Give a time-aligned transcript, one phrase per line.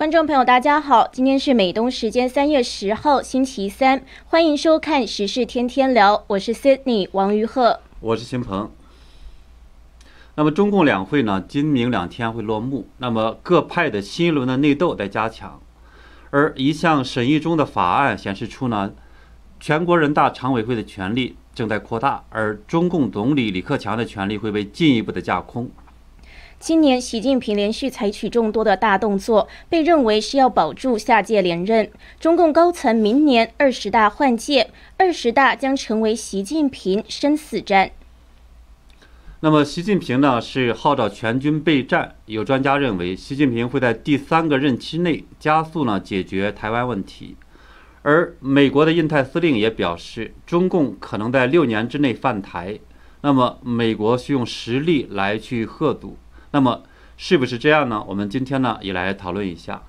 [0.00, 8.70] 观众朋友，大家好，今天是美东时间三月十号星期三，欢迎收看时事天天聊，我是 Sydney 王于鹤，我是新鹏。
[10.36, 15.60] 那么中共两会呢，今明两天会落幕，那么各派的新一轮的内斗在加强，
[16.30, 18.94] 而一项审议中的法案显示出呢，
[19.60, 25.68] 全国人大常委会的权力正在扩大，而中共总理李克强的权力会被进一步的架空。
[26.60, 31.90] 今年，习近平连续采取众多的大动作，被认为是要保住下届连任。
[32.20, 37.92] 中共高层明年二十大换届，二十大将成为习近平生死战。
[39.40, 42.16] 那么，习近平呢是号召全军备战。
[42.26, 47.36] 有专家认为，习近平会在第三个任期内加速呢解决台湾问题。
[48.02, 52.78] 而美国的印太司令也表示，中共可能在六年之内犯台。
[53.22, 56.18] 那么，美国需用实力来去喝阻。
[56.52, 56.82] 那么
[57.16, 58.04] 是不是这样呢？
[58.08, 59.82] 我们今天呢也来讨论一下。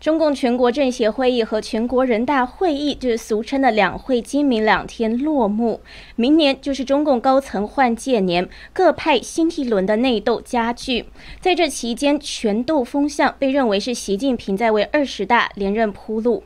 [0.00, 5.80] 中共全国政协会议和全国人大会议，就是俗称的两会，今明两天落幕。
[6.14, 11.06] 明年就是中共高层换届年，各派新一轮的内斗加剧。
[11.40, 16.44] 在这期间，权斗风向被认为是习近平在为二十大连任铺路。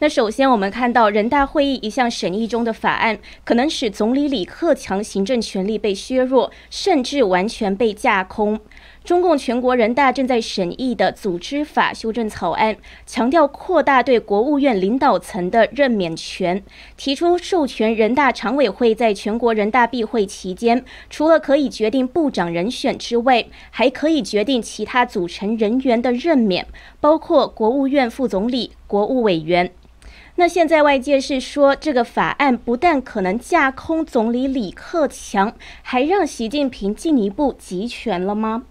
[0.00, 8.58] 那首先，我们看到人大会议一项审议中的法案，可能使总理李克强行政权力被削弱，甚至完全被架空。
[9.02, 16.62] 中共全国人大正在审议的组织法修正草案，强调扩大对国务院领导层的任免权，
[16.96, 26.66] 提出授权人大常委会在全国人大闭会期间，除了可以决定部长人选之外，还可以决定其他组成人员的任免，
[27.00, 29.72] 包括国务院副总理、国务委员。
[30.36, 38.64] 那现在外界是说，这个法案不但可能架空总理李克强，还让习近平进一步集权了吗？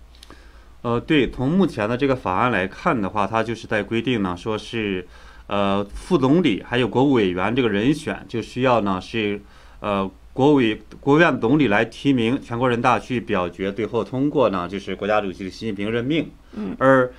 [0.82, 5.08] 呃，对，从目前的这个法案来看的话，它就是在规定呢，说是，
[5.48, 9.42] 呃，副总理还有国务委员这个人选，就需要呢是，
[9.80, 16.32] 呃，国委国务院总理来提名，全国人大去表决，最后通过呢，就是国家主席习近平任命。
[16.54, 17.12] 嗯，而。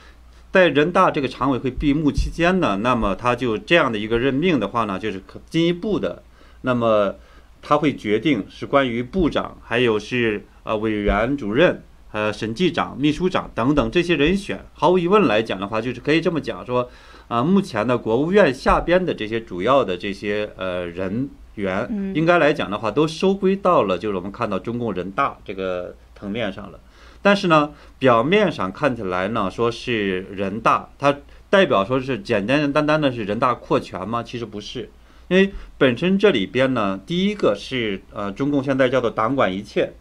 [0.53, 6.25] 在人大这个常委会闭幕期间呢，那么他就这样的一个任命的话呢，就是可进一步的，
[6.62, 7.15] 那么
[7.62, 14.65] 他会决定是关于部长，还有是呃委员主任、呃审计长、秘书长等等这些人选。
[14.75, 16.88] 毫无疑问来讲的话，就是可以这么讲说，
[17.28, 26.81] 啊，目前的国务院下边的这些主要的这些呃人员，应该来讲的话，都收归到了就是我们看到中共人大这个层面上了。
[27.22, 31.15] 但是呢，表面上看起来呢，说是人大，它
[31.50, 34.22] 代表说是简简单单的是人大扩权吗？
[34.22, 34.88] 其实不是，
[35.28, 39.92] 因为本身这里边呢，第一个是呃，中共现在叫做党管一切，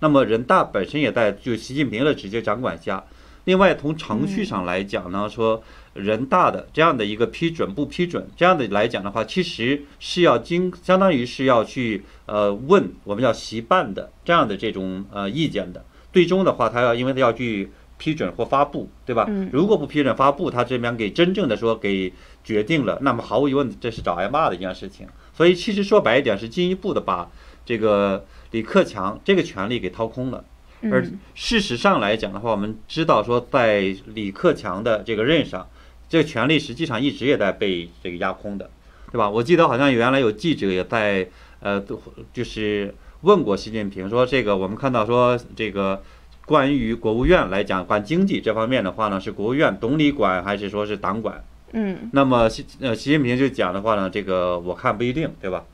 [0.00, 3.04] 那么人大本身也在就习近平的直接掌管下。
[3.44, 5.62] 另外，从程序上来讲呢，说
[5.94, 15.82] 人大的这样的一个批准不批准这样的来讲的话，其实是要经相当于是要去呃问我们叫习办的这样的这种呃意见的。
[16.12, 19.28] 最终的话，他要因为他要去批准或发布，对吧？
[19.50, 22.12] 如果不批准发布，他这边给真正的说给
[22.44, 25.08] 决定了，那么毫无疑问，这是找挨骂的一件事情。
[25.34, 27.30] 所以其实说白一点，是进一步的把
[27.64, 30.44] 这个李克强这个权利给掏空了。
[30.90, 35.68] 而事实上来讲的话，我们知道说，在李克强的这个任上，
[36.08, 38.70] 这个权力实际上一直也在被这个压空的，
[39.12, 39.28] 对吧？
[39.28, 41.28] 我记得好像原来有记者也在
[41.60, 41.84] 呃，
[42.32, 42.94] 就是。
[43.22, 46.02] 问过习近平说：“这个我们看到说，这个
[46.46, 51.44] 关于国务院来讲管经济这方面的话呢，是国务院总理管还是说是党管？
[51.74, 55.66] 嗯，那么习呃习近平就讲的话呢，这个我看不一定，对吧？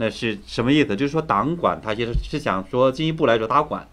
[0.00, 0.96] 那是什么意思？
[0.96, 3.86] 就是说党管他其实是想说进一步来说他管。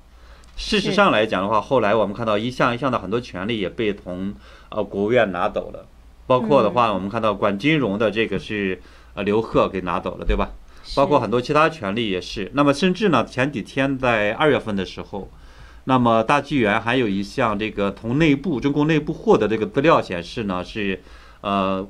[0.55, 4.33] 事实上来讲的话，后来我们看到一项一项的很多权利也被从
[4.69, 5.85] 呃国务院拿走了，
[6.25, 8.81] 包括的话，我们看到管金融的这个是
[9.15, 10.49] 呃刘鹤给拿走了，对吧？”
[10.95, 15.29] 包括很多其他权利也是，那么甚至呢，前几天在二月份的时候，
[15.83, 21.03] 那么大纪元还有一项这个从内部中共内部获得这个资料显示呢，是
[21.41, 21.85] 呃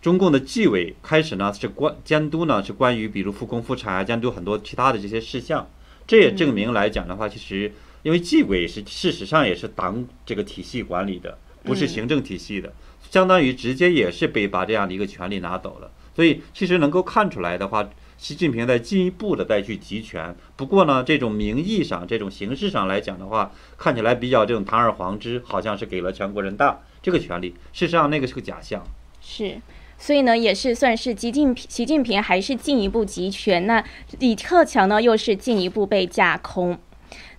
[0.00, 5.68] 中共的纪委开始呢是关监督呢是关于比如复工复产啊，监督很多其他的这些事项，
[6.06, 12.72] 这也证明来讲的话，其实因为纪委是事实上也是党这个体系管理的，不是行政体系的，
[13.10, 17.88] 相当于直接也是被把这样的一个权利拿走了，所以其实能够看出来的话。
[18.20, 27.54] 习近平在进一步的再去集权，不过呢，这种名义上、这种形式上来讲的话，看起来比较这种堂而皇之，好像是给了全国人大这个权利。
[27.72, 28.84] 事实上，那个是个假象。
[29.22, 29.58] 是，
[30.02, 33.84] 所以呢，也是算是习近平，习近平还是进一步集权，那
[34.18, 36.78] 李克强呢，又是进一步被架空。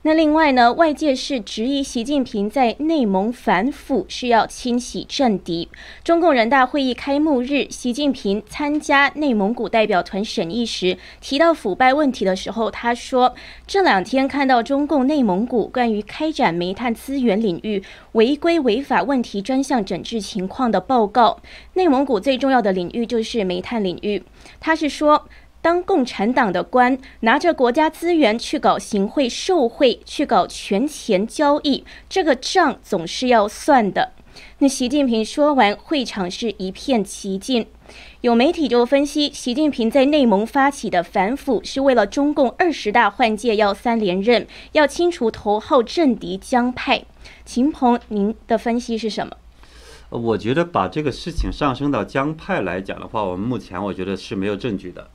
[0.03, 5.69] 那另外呢，外界是质疑习近平在内蒙反腐是要清洗政敌。
[6.03, 13.35] 中共人大会议开幕日，习近平参加内蒙古代表团审议时，提到腐败问题的时候，他说
[13.67, 17.83] ：“这两天看到中共内蒙古关于开展煤炭资源领域
[18.13, 21.39] 违规违法问题专项整治情况的报告，
[21.75, 24.23] 内蒙古最重要的领域就是煤炭领域。”
[24.59, 25.27] 他是说。
[25.61, 34.13] 当共产党的官拿着国家资源去搞行贿受贿，去搞权钱交易，这个账总是要算的。
[34.59, 37.67] 那习近平说完，会场是一片寂静。
[38.21, 47.03] 有媒体就分析，习近平在内蒙发起的反腐，是为了中共二十大换届要三连任，要清除头号政敌江派。
[47.45, 49.35] 秦鹏，您的分析是什么？
[50.09, 55.09] 我觉得把这个事情上升到江派来讲的话，我们目前我觉得是没有证据的。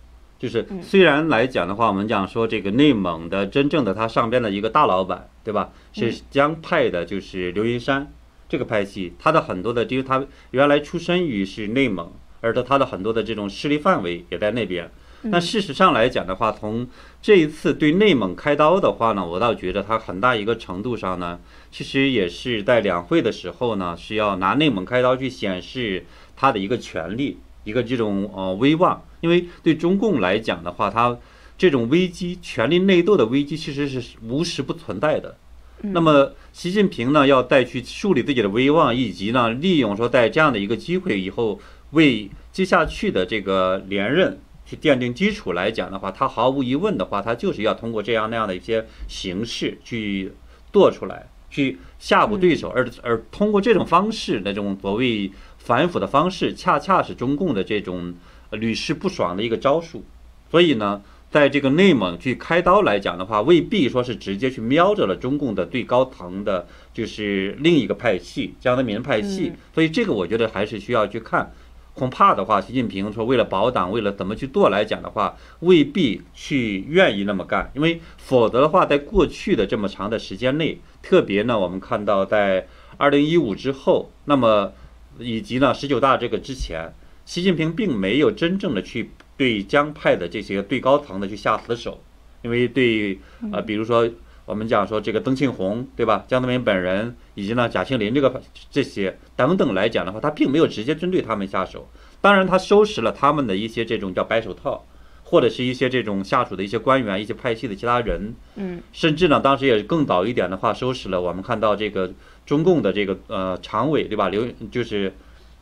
[0.46, 5.72] 就是虽然来讲的话，我们讲说这个内蒙的真正的他上边的一个大老板，对吧？
[5.92, 8.12] 是江派的，就是刘云山
[8.48, 12.12] 这个派系，他的很多的，因为他原来出身于是内蒙，
[12.42, 14.88] 而且他的很多的这种势力范围也在那边。
[15.32, 16.86] 但事实上来讲的话，从
[17.20, 21.40] 这一次对内蒙开刀的话呢，我倒觉得他很大一个程度上呢，
[21.72, 26.06] 其实也是在两会的时候呢，是要拿内蒙开刀去显示
[26.36, 27.38] 他的一个权力。
[27.64, 31.16] 一个这种呃威望，因为对中共来讲的话，它
[31.56, 35.36] 这种危机、权力内斗的危机其实是无时不存在的。
[35.80, 41.60] 那么习近平呢，要再去树立自己的威望，以及呢，利用说在这样的一个机会以后，
[41.90, 50.32] 为接下去的这个连任去奠定基础来讲的话，他毫无疑问的话，他就是要通过这样那样的一些形式去
[50.72, 55.30] 做出来，去吓唬对手，而而通过这种方式那种所谓。
[55.58, 58.14] 反腐的方式，恰恰是中共的这种
[58.50, 60.04] 屡试不爽的一个招数。
[60.50, 69.52] 所以呢，在这个内蒙去开刀来讲的话，未必说是直接去瞄着了中共的最高层的，就是另一个派系江泽民派系。
[69.74, 71.52] 所以这个我觉得还是需要去看。
[71.94, 77.70] 恐怕的话，习近平说为了保党，为了怎么去做来讲的话，未必去愿意那么干。
[77.74, 82.66] 因为否则的话，在过去的这么长的时间内，特别呢，我们看到在
[82.98, 84.72] 二零一五之后，那么。
[85.18, 86.92] 以及呢，十九大这个之前，
[87.26, 92.00] 习近平并没有真正的去对江派的这些最高层的去下死手，
[92.40, 93.18] 因为对
[93.52, 94.08] 呃，比如说
[94.46, 98.40] 我们讲说这个曾庆红对吧，江泽民本人以及呢贾庆林这个
[98.70, 101.88] 这些等等来讲的话，他并没有直接针对他们下手。
[102.22, 104.86] 当然，他收拾了他们的一些这种叫白手套，
[105.24, 112.12] 或者是一些这种下属的一些官员、一些派系的其他人，嗯，甚至呢，当时也更早一点的话，收拾了我们看到这个。
[112.46, 114.28] 中共的这个呃常委对吧？
[114.28, 115.12] 刘就是，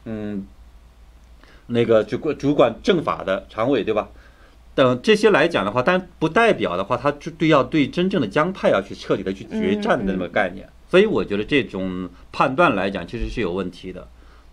[0.05, 0.47] 嗯，
[1.67, 4.09] 那个主管主管政法的常委对吧？
[4.75, 10.69] 等这些来讲的话，但不代表的话，他就对要对真正的江派要去彻底的去决战的那么概念。
[10.91, 14.09] 所以我觉得这种判断来讲，其实是有问题的。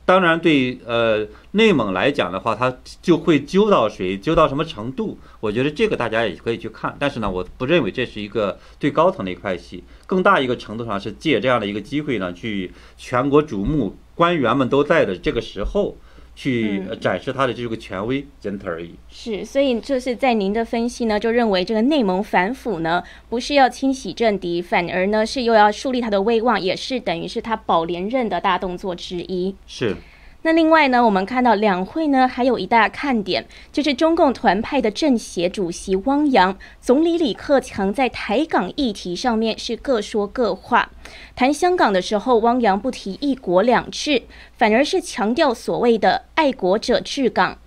[0.05, 5.17] 当然，对呃内蒙来讲的话，他就会揪到谁，揪到什么程度？
[5.39, 6.95] 我觉得这个大家也可以去看。
[6.99, 15.97] 但是呢，我不认为这是一个最高层的一个派系，更大一个程度上是借这样的一个机会呢，去全国瞩目，官员们都在的这个时候。
[16.41, 18.95] 去展示他的这个权威，仅此而已。
[19.09, 29.55] 是，所以就是在您的分析呢，就认为这个内蒙反腐呢，不是要清洗政敌，反而呢是又要树立他的威望，也是等于是他保连任的大动作之一。
[29.67, 29.95] 是。
[30.43, 40.89] 那另外呢，我们看到两会呢，还有一大看点，就是中共团派的政协主席汪洋、总理李克强在台港议题上面是各说各话。
[41.35, 44.23] 谈香港的时候，汪洋不提一国两制，
[44.57, 47.59] 反而是强调所谓的爱国者治港。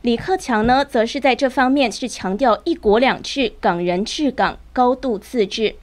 [0.00, 5.76] 李克强呢，则是在这方面是强调一国两制，港人治港，高度自治。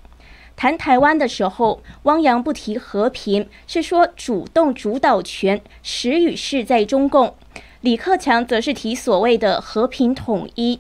[0.61, 7.29] 谈台湾的时候，汪洋不提和平，是说主动主导权时与势在中共；
[7.79, 10.79] 李克强则是提所谓的和平统一。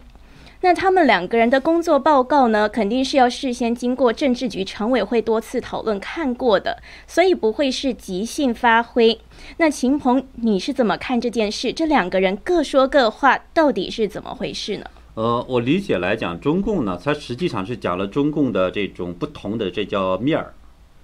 [0.61, 9.19] 那他们两个人的工作报告呢，肯定是要事先经过政治局常委会多次讨论看过的，所以不会是即兴发挥。
[9.57, 11.73] 那秦鹏，你是怎么看这件事？
[11.73, 14.85] 这两个人各说各话，到底是怎么回事呢？
[15.13, 20.53] 呃，我理解来讲，中共呢，它实际上是讲了中共的这种不同的这叫面儿，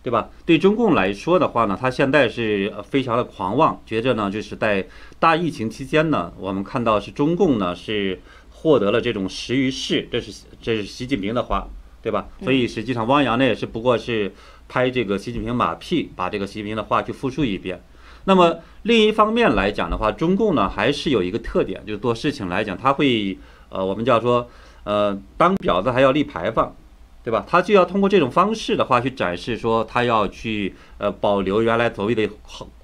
[0.01, 0.29] 对吧？
[0.45, 4.87] 对中共来说的话呢，它现在是非常的狂妄，觉着呢，就是在
[5.19, 11.67] 大疫情期间呢，我们看到是中共呢是获得了这种十余市，这是这是习近平的话，
[12.01, 12.29] 对吧？
[12.41, 14.31] 所以实际上汪洋呢也是不过是
[14.69, 17.83] 拍这个习近平马屁，把这个习近平的话去复述一遍。
[18.23, 23.37] 那么另一方面来讲的话，中共呢还是有一个特点，就是做事情来讲，他会。
[23.69, 24.49] 呃，我们叫说，
[24.83, 26.75] 呃，当婊子还要立牌坊，
[27.23, 27.45] 对吧？
[27.47, 32.29] 他就要通过这种方式的话去展示说他要去呃保留原来所谓的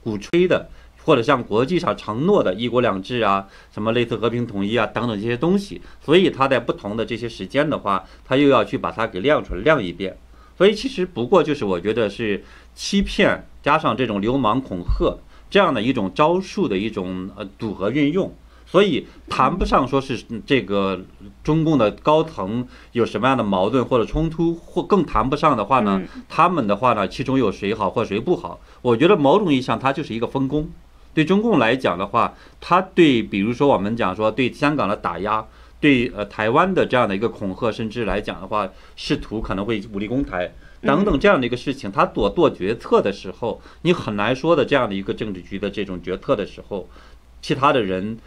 [0.03, 0.69] 鼓吹的。
[1.05, 10.15] 或者像国际上承诺的一国两制啊，什么类似和平统一啊等等这些东西，所以他在不同的这些时间的话，他又要去把它给亮出来，亮一遍。
[10.57, 12.41] 所以其实不过就是我觉得是
[12.73, 15.17] 欺骗加上这种流氓恐吓
[15.49, 18.33] 这样的一种招数的一种呃组合运用，
[18.73, 20.99] 所以谈不上说是这个
[21.43, 28.59] 中共的高层有什么样的矛盾或者冲突，或更谈不上的话呢，他们的话呢，其中有谁好或谁不好？
[28.81, 30.67] 我觉得某种意义上，它就是一个分工。
[31.13, 35.45] 对中共来讲的话，他对比如说我们讲说对香港的打压，
[35.79, 40.51] 对呃台湾的这样的一个恐吓，甚至来讲的话，试图可能会武力攻台
[40.81, 46.89] 等等这样的一个事情，他所做决策的时候，你很难说的这样的一个政治局的这种决策的时候，
[47.43, 48.17] 其他的人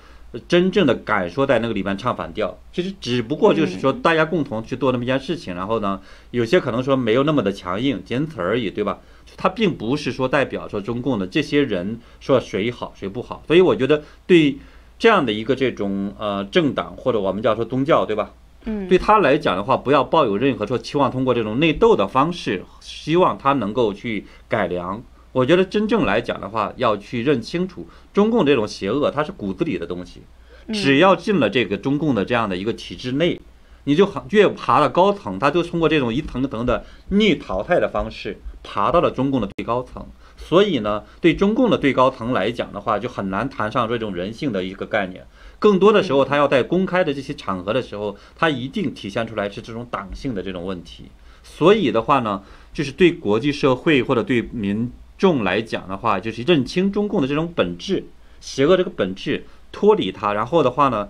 [0.49, 8.99] 真正的敢说在那个里面唱反调，其实只不过就是说大家共同去做那么一件事情，然后呢，有些可能说没有那么的强硬，仅此而已，对吧？
[9.37, 14.59] 它并不是说代表说中共的这些人说谁好谁不好，所以我觉得对
[14.99, 18.33] 这样的一个这种呃政党或者我们叫说宗教对吧？
[18.64, 25.02] 嗯，对他来讲的话，不要抱有任何说期望通过这种内斗的方式，希望他能够去改良。
[25.37, 30.23] 我觉得真正来讲的话，要去认清楚中共这种邪恶，它是骨子里的东西。
[30.73, 33.38] 只要进了这个中共的这样的一个体制内，
[33.85, 38.38] 你就越爬到高层，他就通过这种一层层的逆淘汰的方式。
[38.62, 40.07] 爬到了中共的最高层，
[40.38, 45.26] 所以呢，对中共的最高层来讲的话，就很难谈上这种人性的一个概念。
[45.59, 51.11] 更多的时候，他要在公开的这些场合的时候，他一定体现出来是这种党性的这种问题。
[51.43, 58.05] 所以的话呢，就是对国际社会或者对民众来讲的话，就是认清中共的这种本质，
[58.41, 61.09] 邪恶这个本质，脱离它，然后的话呢，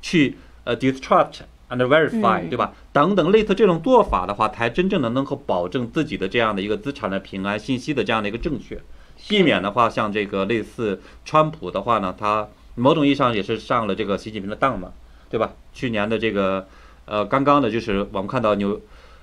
[0.00, 1.40] 去呃 destruct。
[1.70, 2.72] and verify，对吧？
[2.92, 8.82] 等等类似这种做法的话，才真正的能够保证自己的这样的一个资产的平安、信息的这样的一个正确，
[9.28, 14.90] 避免的话，像这个类似川普的话呢，他某种意义上也是上了这个习近平的当嘛，
[15.30, 15.52] 对吧？
[15.72, 16.66] 去年的这个
[17.04, 18.80] 呃，刚刚的就是我们看到纽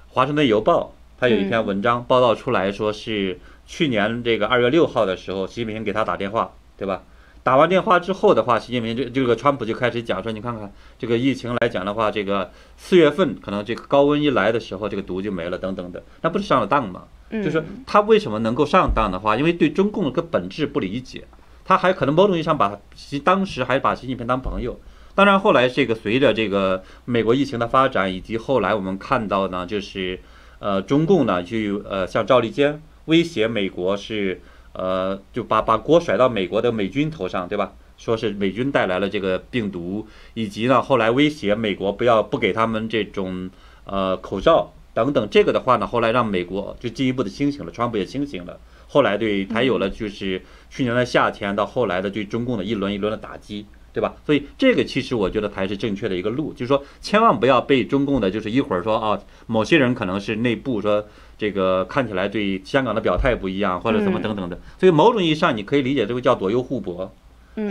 [0.08, 7.04] 华盛顿邮报，它有一篇文章报道出来说是去年这个二月六号的时候，习近平给他打电话，对吧？
[7.44, 17.04] 打完电话之后的话，习近平这这个川普就开始讲说，你看看这个疫情来讲的话，这个四月份可能这个高温一来的时候，这个毒就没了等等的，那不是上了当吗？
[17.30, 21.26] 就是他为什么能够上当的话，因为对中共的本质不理解，
[21.64, 24.80] 他还可能某种意义上把习当时还把习近平当朋友。
[25.16, 30.20] 当然后来这个随着这个美国疫情的发展，以及后来我们看到呢，就是
[30.60, 34.40] 呃中共呢去呃像赵立坚威胁美国是。
[34.74, 37.74] 呃，就把把锅甩到美国的美军头上，对吧？
[37.98, 43.50] 说是美军带来了这个病毒，以及呢，后来威胁美国不要不给他们这种
[43.86, 45.28] 呃口罩等等。
[45.32, 48.60] 这个的话呢，后来让美国就进一步的清醒了，川普也清醒了。
[48.88, 54.14] 后来对才有了就是去年的夏天到后来的对中共的一轮一轮的打击，对吧？
[54.28, 61.08] 所以这个其实我觉得才是正确的一个路，就是说千万不要被中共的，就是一会儿说啊，某些人可能是内部说。
[61.38, 67.13] 这个看起来对香港的表态不一样，或者怎么等等的，所以某种意义上你可以理解这个叫左右互搏。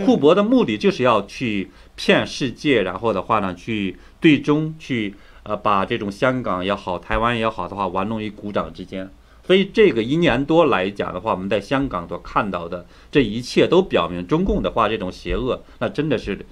[0.05, 9.09] 互搏的目的就是要去骗世界，然后的话呢，去最终去呃把这种香港也好，台湾也好的话玩弄于股掌之间。
[9.45, 16.45] 所以这个一年多来讲的话，我们在香港所看到的这一切都表明，中共的话这种邪恶，那真的是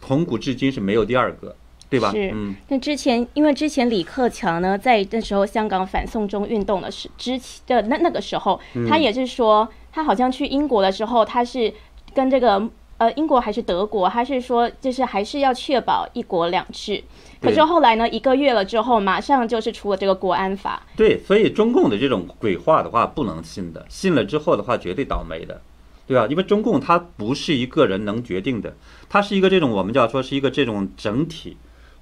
[0.00, 1.56] 从古至今是没有第二个。
[1.90, 2.10] 对吧？
[2.10, 2.34] 是，
[2.68, 11.72] 那之前因为之前李克强呢，在那时候香港反送中运动的时之前的那那个时候，他也是说，他好像去英国的时候，他是
[12.14, 12.68] 跟这个
[12.98, 17.02] 呃英国还是德国，他是说就是还是要确保一国两制。
[17.40, 20.82] 可是后来呢，一个月了之后，马上就是出了这个国安法。
[20.96, 25.62] 对，所以中共的这种鬼话的话不能信的，信了之后的话绝对倒霉的，
[26.06, 26.26] 对吧？
[26.28, 28.76] 因为中共它不是一个人能决定的，
[29.08, 31.56] 它是一个这种我们叫说是一个这种整体。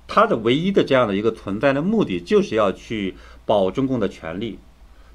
[0.07, 4.59] 它的唯一的这样的一个存在的目的，就是要去保中共的权利。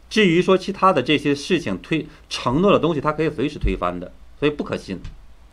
[0.10, 5.00] 至于说其他的这些事情推承诺的东西，它可以随时推翻的，所以不可信。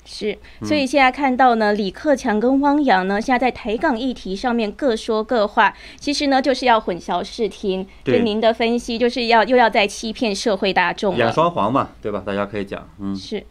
[0.05, 7.87] 是，所以现在看到呢，李克强跟汪洋呢，现在在台港议题上面各说各话，其实呢就是要混淆视听。
[8.03, 11.15] 对您的分析，就是要又要在欺骗社会大众。
[11.15, 12.23] 演双簧嘛，对吧？
[12.25, 13.45] 大家可以讲，嗯，是。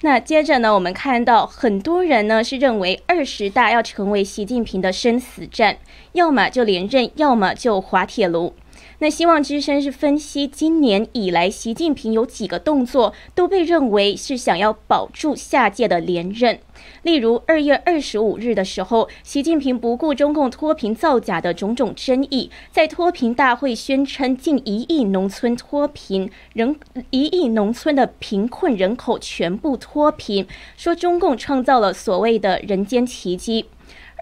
[0.00, 5.78] 那接着呢，我们看到很多人呢是认为二十大要成为习近平的生死战，
[6.12, 8.54] 要么就连任，要么就滑铁卢。
[8.98, 16.58] 那希望之声是分析今年以来，习近平有几个动作都被认为是想要保住下届的连任。
[17.02, 26.76] 例如，二月二十五日的时候，习近平不顾中共脱贫造假的种种争议，在脱贫大会宣称近一亿农村脱贫人
[27.10, 33.66] 一亿农村的贫困人口全部脱贫，说中共创造了所谓的人间奇迹。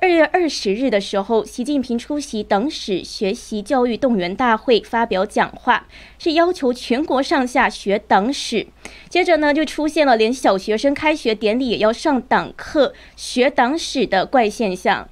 [0.02, 5.86] 二月二十日的时候，习近平出席党史学习教育动员大会发表讲话，
[6.18, 8.66] 是要求全国上下学党史。
[9.08, 15.08] 接着呢，就出现了连小学生开学典礼也要上党课学党史的怪现象。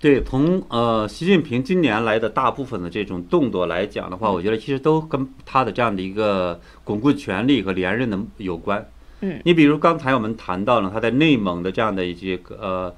[0.00, 8.84] 对，从呃习近平今年来的大部分的这种动作来讲的话，我觉得其实都跟他的这样的一个巩固权力和连任的有关。
[9.20, 12.92] 嗯，你比如刚才我们谈到了他在内蒙的这样的一些呃。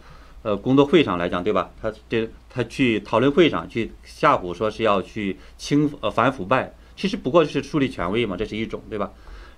[0.45, 1.71] 呃，工作会上来讲，对吧？
[1.81, 9.11] 他这他去讨论会上去吓唬，说是要去清呃反腐败，其实不过是树立权威嘛，这是一种，对吧？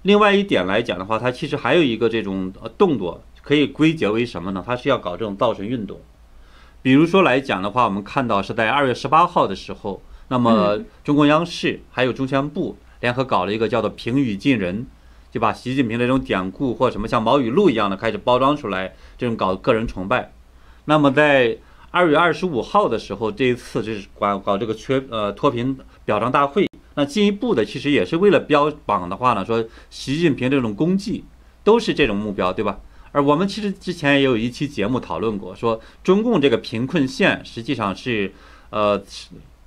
[0.02, 4.62] 另外一点来讲的话，他其实还有一个这种呃动作，可以归结为什么呢？
[4.64, 6.00] 他是要搞这种造神运动。
[6.83, 14.87] 比如说来讲的话，我们看到是在二月十八号的时候，那么中共央视还有中宣部联合搞了一个叫做“平语近人”，
[15.33, 20.31] 就把习近平的这种典故或什么像毛语录一样的开始包装出来，这种搞个人崇拜。
[20.87, 21.57] 那么在
[21.90, 26.69] 二月二十五号的时候，这一次就是搞搞这个缺呃脱贫表彰大会。
[26.95, 31.25] 那进一步的，其实也是为了标榜的话呢，说习近平这种功绩
[31.62, 32.81] 都是这种目标，对吧？
[33.12, 38.33] 而我们其实之前也有一期节目讨论过，说中共这个贫困线实际上是
[38.71, 39.02] 呃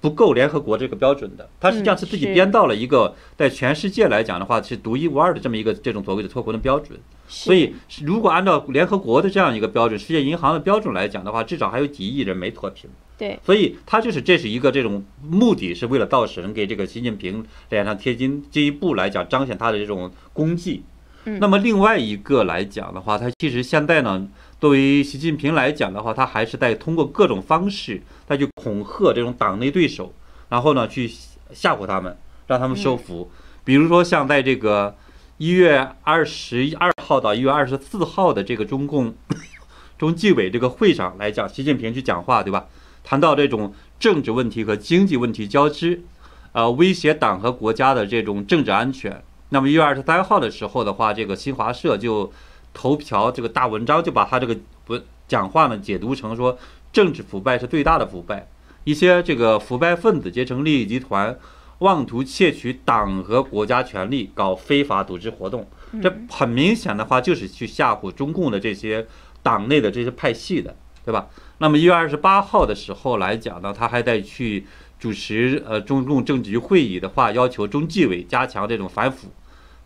[0.02, 7.00] 不够联合国这个标准的，它实际上是自己编造了一个在全世界来讲的话是独一无二的这么一个这种所谓的脱贫的标准。
[7.29, 12.89] 所以，如果按照联合国的这样一个标准、世界银行的标准来讲的话，至少还有几亿人没脱贫。
[13.19, 20.81] 对，所以他就是这是一个这种目的是为了造神，给这个习近平脸上贴金，进一步来讲彰显他的这种功绩。
[21.25, 24.27] 嗯，那么另外一个来讲的话，他其实现在呢，
[24.59, 30.12] 作为习近平来讲的话，他还是在通过各种方式，他去恐吓这种党内对手，
[30.50, 31.07] 然后呢去
[31.51, 32.17] 吓唬他们，
[32.48, 33.29] 让他们收服。
[33.63, 34.95] 比如说像在这个。
[35.39, 39.15] 一月二十二号到一月二十四号的这个中共
[39.98, 42.68] 中纪委这个会上来讲，习近平去讲话，对吧？
[43.05, 46.01] 谈到这种政治问题和经济问题交织，
[46.51, 49.24] 呃，威胁党和国家的这种政治安全。
[49.48, 52.29] 那么一月二十三号的时候的话，这个新华社就
[52.74, 56.59] 头条这个大文章就把他这个不讲话呢解读成说，
[56.92, 58.46] 政治腐败是最大的腐败，
[58.83, 61.40] 一些这个腐败分子结成利益集团。
[61.79, 65.65] 妄图窃取党和国家权力，搞非法组织活动，
[66.01, 69.07] 这很明显的话就是去吓唬中共的这些
[69.42, 71.29] 党内的这些派系的，对吧？
[71.59, 74.65] 那么一月二十八号的时候来讲呢，他还在去
[75.00, 79.29] 主持呃中共政治局会议的话，要求中纪委加强这种反腐，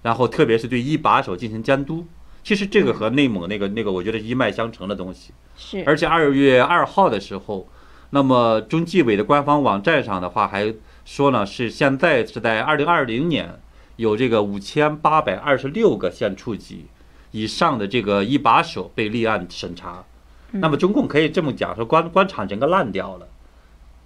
[0.01, 2.05] 然后特别是对一把手进行监督。
[2.43, 5.31] 其实这个和内蒙那个那个，我觉得一脉相承的东西。
[5.55, 5.83] 是。
[5.85, 7.67] 而且二月二号的时候，
[8.09, 10.73] 那么中纪委的官方网站上的话还。
[11.05, 13.59] 说呢，是现在是在二零二零年，
[13.97, 16.85] 有这个五千八百二十六个县处级
[17.31, 20.03] 以上的这个一把手被立案审查。
[20.51, 23.27] 那么中共可以这么讲，说官官场整个烂掉了，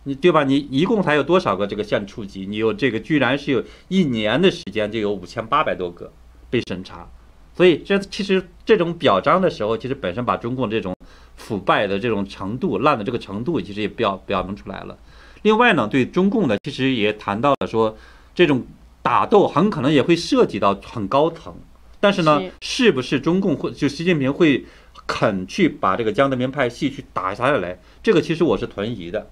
[0.03, 0.43] 你对吧？
[0.43, 2.45] 你一共才有多少个这个县处级？
[2.45, 6.11] 你有这个居然是有一年的时间就有五千八百多个
[6.49, 7.07] 被审查，
[7.55, 10.95] 所以这其实这种表彰的时候，其实本身把中共这种
[11.35, 14.97] 腐败的这种程度、烂的这个程度，其实也表表明出来了。
[15.41, 17.97] 另外呢，对中共呢，其实也谈到了说，
[18.35, 18.65] 这种
[19.01, 21.55] 打斗很可能也会涉及到很高层，
[21.99, 24.65] 但是呢，是不是中共会就习近平会
[25.05, 27.79] 肯去把这个江泽民派系去打下来？
[28.01, 29.29] 这个其实我是存疑的。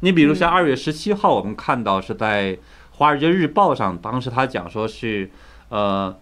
[0.00, 2.54] 你比如像二月十七号，我们看到是在
[2.92, 5.30] 《华尔街日报》上，当时他讲说是，
[5.68, 6.16] 呃。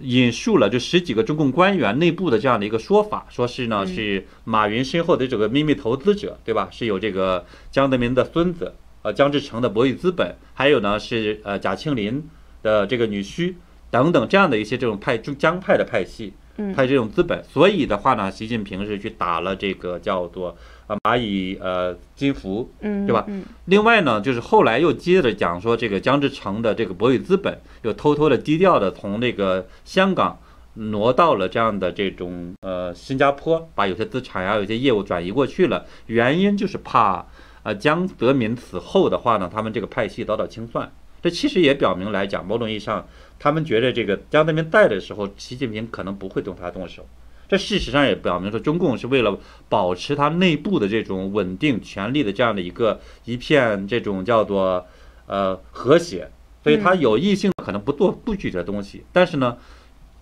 [0.00, 6.68] 引述了这十几个中共官员内部的这样的一个说法，说是呢是马云身后的这个秘密投资者，对吧？
[6.70, 12.28] 是有这个江泽民的孙子，呃江志成的博弈资本，还有呢是呃贾庆林
[12.62, 13.54] 的这个女婿
[13.90, 16.32] 等等这样的一些这种派中江派的派系。
[16.76, 20.54] 派这种资本，所以的话呢，习近平是去打了这个叫做
[20.90, 23.24] 呃蚂蚁呃金服，嗯对吧？
[23.66, 30.36] 另外呢，就是后来又接着讲说，这个江志成的这个博宇资本又偷偷的低调的从那个香港
[30.74, 35.86] 挪到了这样的这种呃新加坡，把有些资产呀、有些业务转移过去了。
[36.06, 37.24] 原因就是怕
[37.62, 40.90] 呃江泽民死后的话呢，他们这个派系遭到清算。
[41.22, 43.06] 这其实也表明来讲，某种意义上。
[43.42, 47.06] 他们觉得这个江泽民在的时候，习近平可能不会对他动手。
[47.50, 49.36] 这事实上也表明说，中共是为了
[49.68, 54.86] 保持它内部的这种稳定、权力的这样的一个一片这种叫做
[55.26, 56.30] 呃和谐，
[56.62, 59.56] 所以它有意性可能不做不具体的东西，但是呢，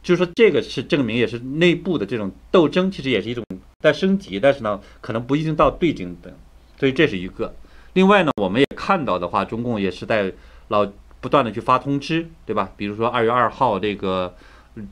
[0.02, 3.44] 就是说这个是证明也是内部的这种斗争，其实也是一种
[3.80, 6.32] 在升级，但是呢，可能不一定到对顶等，
[6.80, 7.54] 所以这是一个。
[7.92, 10.32] 另外呢，我们也看到的话，中共也是在
[10.68, 12.72] 老不断的去发通知，对吧？
[12.74, 14.34] 比如说二月二号这个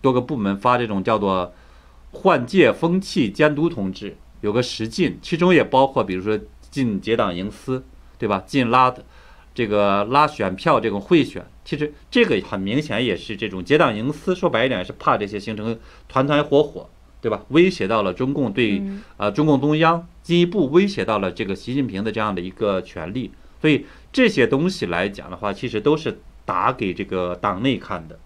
[0.03, 1.55] 多个部门发这种叫做
[2.17, 6.39] 换届风气监督同志，有个十禁，其中也包括比如说
[6.71, 7.85] 禁结党营私，
[8.19, 8.43] 对吧？
[8.47, 8.95] 禁拉
[9.55, 16.89] 这个拉选票这种贿选，其实这个很明显也是这种结党营私，说白一点是怕这些形成团团伙伙，
[17.21, 17.43] 对吧？
[17.49, 18.83] 威胁到了中共对
[19.17, 28.19] 呃中共中央，进一步威胁到了这个习近平的这样的一个权利，所以这些东西来讲的话，其实都是打给这个党内看的，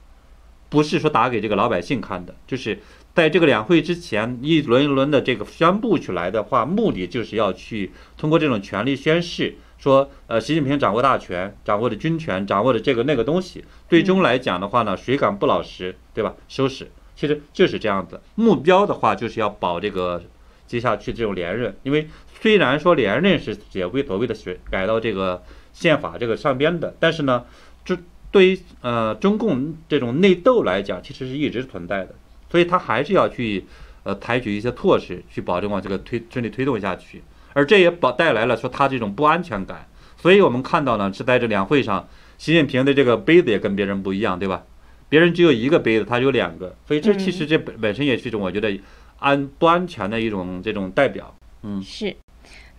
[0.68, 2.80] 不是说打给这个老百姓看的，就是
[3.14, 9.56] 在这个两会之前一轮一轮的这个宣布出来的话，目的就是要去通过这种权力宣誓。
[9.78, 16.34] 说，呃，习近平掌握大权，掌握的军权，掌握的这个那个东西，最终来讲的话呢，谁敢不老实，对吧？
[16.48, 18.20] 收拾，其实就是这样子。
[18.34, 20.22] 目标的话，就是要保这个
[20.66, 21.74] 接下去这种连任。
[21.82, 22.06] 因为
[22.42, 25.42] 虽然说连任是也会所谓的选改到这个
[25.72, 27.46] 宪法这个上边的，但是呢，
[27.82, 27.96] 这
[28.30, 32.14] 对于呃中共这种内斗来讲，其实是一直存在的。
[32.50, 33.64] 所以他还是要去
[34.02, 37.22] 呃采取一些措施，去保证往这个推顺利推动下去。
[37.52, 42.08] 而这也保带来了说他这种不安全感，所以我们看到呢，是在这两会上，
[42.38, 44.62] 习近平的这个杯子也跟别人不一样，对吧？
[45.08, 48.80] 别人只有一个杯子，他有两个，所以这其实这本本身也是一种我觉得
[49.18, 51.34] 安不安全的一种这种代表。
[51.62, 52.14] 嗯，是。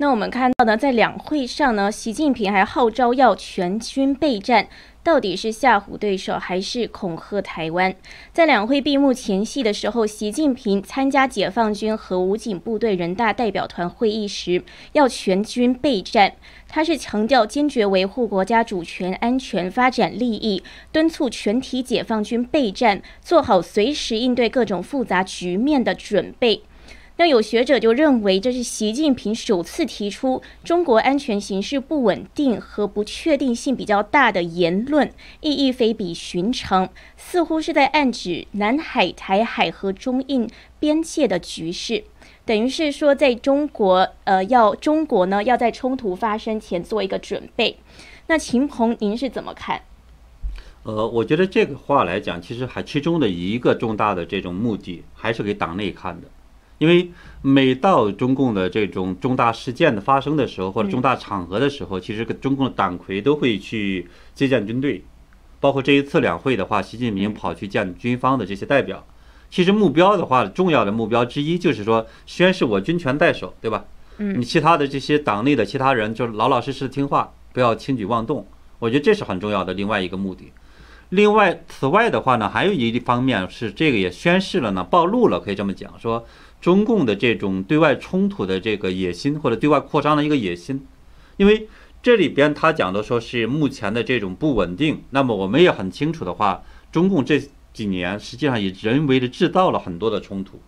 [0.02, 4.68] 那我们看到呢，在两会上呢，习近平还号召要全军备战。
[5.04, 7.94] 到底是吓唬对手还是恐吓台湾？
[8.34, 16.34] 在两会闭幕前夕的时候，习近平参加解放军和武警部队人大代表团会议时，要全军备战。
[16.68, 26.64] 他是强调坚决维护国家主权、安全、发展利益，敦促全体解放军备战，做好随时应对各种复杂局面的准备。
[27.18, 42.06] 那有学者就认为，这是习近平首次提出中国安全形势不稳定和不确定性比较大的言论，意义非比寻常，似乎是在暗指南海、台海和中印边界的局势，
[42.44, 47.78] 等于是说，在中国，呃，要中国呢要在冲突发生前做一个准备。
[48.28, 49.82] 那秦鹏，您是怎么看？
[50.84, 56.28] 呃，我觉得这个话来讲，其实还其中的一个重大的这种目的，还是给党内看的。
[56.82, 57.12] 因为
[57.44, 65.04] 每到中共的这种重大事件的发生的时候，或者重大场合的时候，其实中共的党魁都会去接见军队，
[65.60, 69.06] 包括这一次两会的话，习近平跑去见军方的这些代表。
[69.52, 73.86] 其实目标的话，重要的目标之一就是说宣誓我军权在手，对吧？
[74.18, 78.48] 嗯，你其他的这些党内的其他人就老老实实听话，不要轻举妄动。
[78.80, 80.52] 我觉得这是很重要的另外一个目的。
[81.10, 86.26] 另外，此外的话呢，还有一方面是这个也宣示了呢，暴露了，可以这么讲说。
[86.62, 90.86] 中共的这种对外冲突的这个野心，或者对外扩张的一个野心，
[91.38, 91.68] 因为
[92.04, 97.42] 这里边他讲的说是目前的这种不稳定，那么我们也很清楚的话，中共这
[97.74, 100.62] 几年实际上也人为的制造了很多的冲突，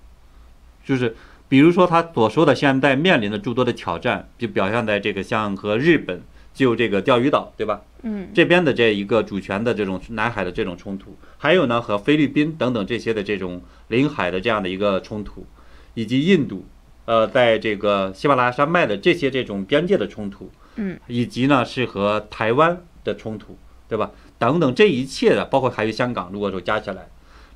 [0.84, 1.15] 就是
[1.47, 7.82] 比如说他所说的现在面临的诸多的挑战，就表现在这个像和日本就这个钓鱼岛，对吧？
[8.01, 15.45] 嗯，这边的这一个主权的这种南海的这种冲突，还有呢和菲律宾等等这些的这种领海的这样的一个冲突。
[15.93, 16.65] 以及印度，
[17.06, 24.12] 呃，在这个喜马拉雅山脉的这些这种边界的冲突，嗯，以及呢是和台湾的冲突，对吧？
[24.39, 27.08] 等等，这一切的，包括还有香港，如果说加起来，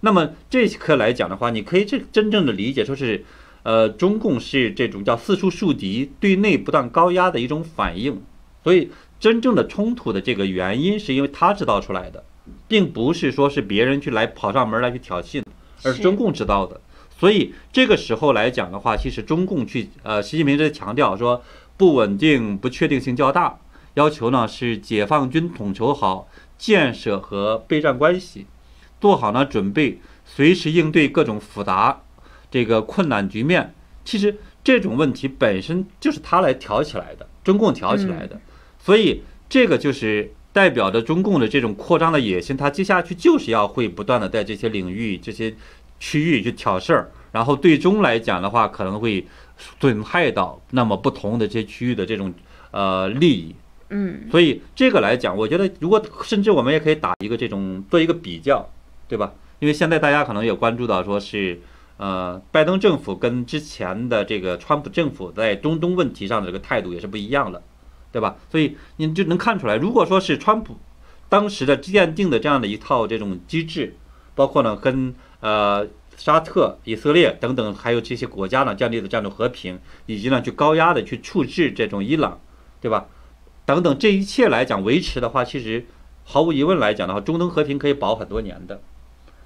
[0.02, 3.26] 那么这颗来讲的话，你可以这真正的理解说是，
[3.64, 8.22] 呃，中共是这种叫四处树敌，对内不断高压的一种反应。
[8.64, 12.24] 所以，真正的冲突的这个原因，是因为他制造出来的，
[12.68, 15.42] 并不是说是别人去来跑上门来去挑衅，
[15.84, 16.80] 而是中共制造的。
[17.20, 21.42] 所以这个时候来讲的话，其实中共去呃，习近平在强调说
[21.76, 23.58] 不稳定、不确定性较大，
[23.96, 28.46] 要求呢是解放军统筹好建设和备战关系，
[29.02, 32.04] 做好呢准备，随时应对各种复杂
[32.52, 33.74] 这个困难局面。
[34.06, 38.40] 其实这种问题本身就是他来挑起来的，中共挑起来的。
[38.80, 45.56] 所以这个就是代表着中共的这种扩张的野心，他接下去就是要会不断的在这些领域这些。
[46.00, 49.26] 区域去挑事儿，然后最终来讲的话，可能会
[49.80, 52.34] 损害到那么不同的这些区域的这种
[52.72, 53.56] 呃利益。
[53.90, 58.68] 嗯，所以这个来讲，我觉得如果甚至我们也可以打一个这种做一个比较，
[59.08, 59.34] 对吧？
[59.60, 61.60] 因为现在大家可能也关注到，说是
[61.98, 67.62] 呃，拜登政府跟之前的这个川普政府在中东问题上的这个态度也是不一样的。
[68.10, 68.38] 对吧？
[68.50, 70.78] 所以你就能看出来，如果说是川普
[71.30, 73.96] 当时的奠定的这样的一套这种机制，
[74.34, 82.40] 包括呢跟呃沙特、以色列等等还有这些国家呢建立的这样的和平，以及呢去高压的去处置这种伊朗，
[82.82, 83.06] 对吧？
[83.66, 85.86] 等等这一切来讲维持的话，其实
[86.24, 88.82] 毫无疑问来讲的话，中东和平可以保很多年的。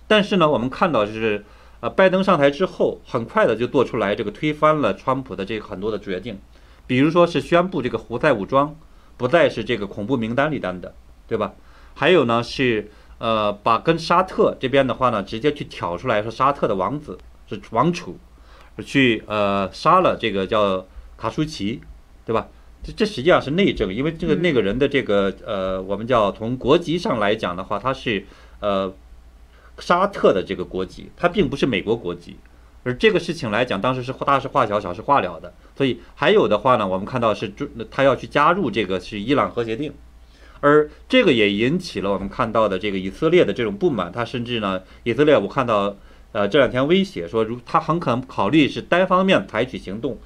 [0.07, 1.43] 但是呢，我们看到就是
[1.79, 6.39] 呃拜登上台之后，很快的就做出来这个推翻了川普的这个很多的决定。
[6.87, 8.75] 比如说是宣布这个胡塞武装
[9.17, 10.93] 不再是这个恐怖名单里单的，
[11.27, 11.53] 对吧？
[11.93, 12.89] 还有呢是
[13.21, 18.17] 呃把跟沙特这边的话呢直接去挑出来说沙特的王子是王储，
[18.83, 20.83] 去呃杀了这个叫
[21.15, 21.79] 卡舒奇，
[22.25, 22.47] 对吧？
[22.83, 28.25] 这这实际上是内政，因为这个那个人的这个呃我们叫从国籍上来讲的话，他是
[28.59, 28.91] 呃
[29.77, 32.37] 沙特的这个国籍，他并不是美国国籍。
[32.83, 35.53] 而这个事情来讲，当时是大事化小，小事化了的。
[35.75, 39.93] 所以还有的话呢，我们看到是中他要去加入这个是伊朗核协定，
[40.61, 44.11] 而这个也引起了我们看到的这个以色列的这种不满。
[44.11, 45.95] 他甚至呢，以色列我看到
[46.31, 50.17] 呃这两天威胁说，如他很可能考虑是单方面采取行动，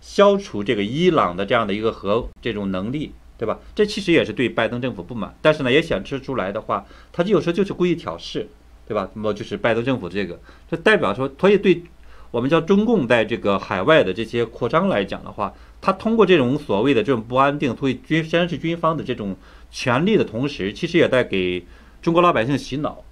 [0.00, 3.58] 消除这个伊朗的这样的一个核这种能力，对吧？
[3.74, 5.34] 这其实也是对拜登政府不满。
[5.40, 8.48] 但是呢，也显示出来的话，他就有时候就是故意挑事，
[8.86, 9.08] 对吧？
[9.14, 10.38] 那么就是拜登政府这个，
[10.70, 11.82] 这代表说，所以对。
[12.30, 19.36] 我们叫中共在这个海外的这些扩张来讲的话，它通过这种所谓的这种不安定，所以军先是军方的这种
[19.74, 21.66] 权力的同时，其实也在给
[22.00, 23.02] 中国老百姓洗脑，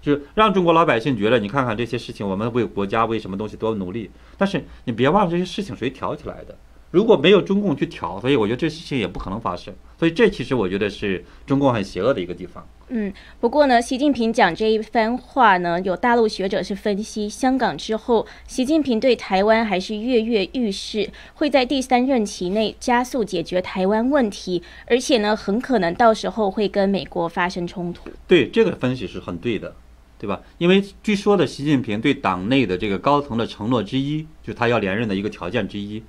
[0.00, 6.56] 就是让中国老百姓觉得，你看看这些事情，我们为国家为什么东西多努力，但是你别忘了这些事情谁挑起来的。
[6.92, 9.74] 如果没有中共去挑，所以我觉得这事情也不可能发生。
[9.98, 12.64] 所以这其实我觉得是中共很邪恶的一个地方。
[12.88, 28.10] 嗯，不过呢，习近平讲这一番话呢，有大陆学者是分析，香港之后，习近平对台湾还是跃跃欲试，会在第三任期内加速解决台湾问题，而且呢，很可能到时候会跟美国发生冲突。
[28.28, 29.74] 对，这个分析是很对的，
[30.18, 30.42] 对吧？
[30.58, 36.02] 因为据说的习近平对党内的这个高层的承诺之一，就是他要连任的一个条件之一。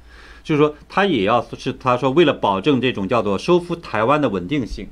[0.43, 4.87] 就是说，他也要是他说，为了保证这种叫做收复台湾的稳定性，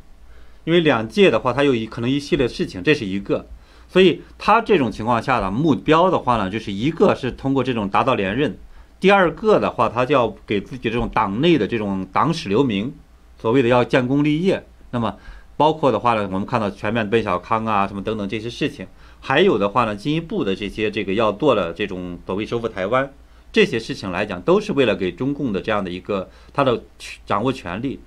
[0.66, 3.46] 因为两届的话，他有一可能一系列事情，这是一个，
[3.88, 8.58] 所以他这种情况下的目标的话呢，就是一个是通过这种达到连任，
[9.00, 12.94] 第二个的话，他就要给自己这种党内的这种党史留名，
[13.40, 14.66] 所谓的要建功立业。
[14.92, 15.18] 那么
[15.58, 18.88] 包括的话呢，我们看到全面奔小康啊，什么等等这些事情，
[19.20, 23.12] 还有的话呢，进一步的这些这个要做的这种所谓收复台湾。
[23.52, 26.82] 这些事情来讲，都是为了给中共的这样的一个他的
[27.24, 28.00] 掌握权力。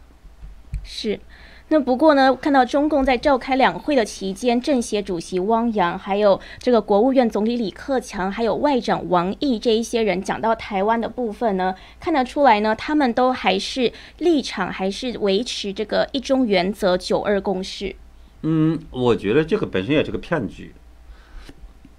[0.83, 1.21] 是，
[1.69, 17.97] 那不过呢，看到中共在召开两会的期间，政协主席汪洋，还有这个国务院总理李克强，还有外长王毅这一些人讲到台湾的部分呢，看得出来呢，他们都还是立场还是维持这个一中原则、九二共识。
[18.43, 20.73] 嗯，我觉得这个本身也是个骗局。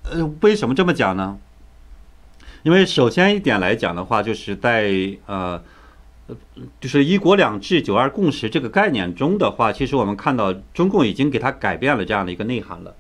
[0.03, 1.37] 呃，为什么这么讲呢？
[2.63, 4.89] 因为首先一点来讲的话，就是在
[5.25, 5.61] 呃，
[6.81, 12.93] 就是一国两制、九二共识这个概念中的话，其实我们看到中共已经给它改变了这样的一个内涵了。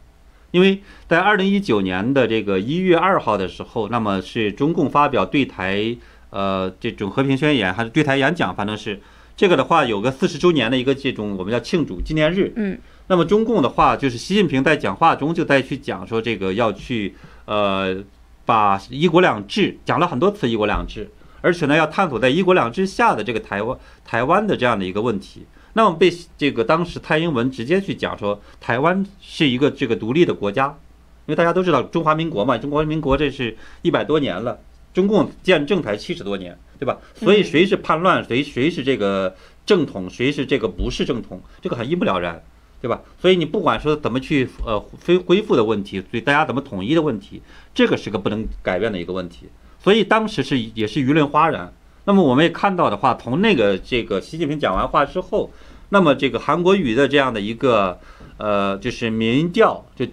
[0.51, 5.95] 因为在二零一九年的这个一月二号的时候，那么是中共发表对台
[6.29, 8.99] 呃这种和平宣言还是对台演讲，反正是
[9.35, 12.53] 这个的话有个四十周年的一个这种我们叫庆祝纪念日。
[12.55, 12.77] 嗯。
[13.07, 18.03] 那么中共的话，就是习近平在讲话中就在去讲说这个要去呃。
[18.47, 21.11] 把一国两制讲了很多次，一国两制，
[21.47, 25.45] 而且呢，要探索在一国两制下的这个台湾台湾的这样的一个问题。
[25.75, 30.77] 那么被这个当时蔡英文直接去讲说，台湾是一个这个独立的国家，
[31.25, 34.59] 因为大家都知道中华民国嘛，中华民国这是一百多年了，
[34.93, 36.97] 中共建政才七十多年，对吧？
[37.15, 39.33] 所以谁是叛乱，谁谁是这个
[39.65, 42.43] 正统，谁是这个不是正统，这个很一目了然。
[42.79, 43.01] 对吧？
[43.19, 47.41] 所以你不管说怎么去呃恢恢复的问题，所以大家怎么统一的问题，
[47.73, 49.47] 这个是个不能改变的一个问题。
[49.87, 51.73] 所以当时是也是舆论哗然。
[52.03, 55.49] 那么我们也看到的话，从那个这个习近平讲完话之后，
[55.91, 57.97] 那么这个韩国瑜的这样的一个
[58.35, 60.05] 呃就是民调就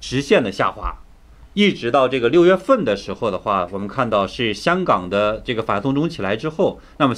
[0.00, 0.96] 直线的下滑，
[1.52, 7.14] 一直到这个六月份的时候的话，我们看到是香港的这个反送中起来之后，那么